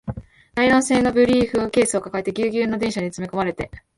[0.55, 3.69] ナイロン製のブリーフケースを抱えて、ギュウギュウの電車に詰め込まれて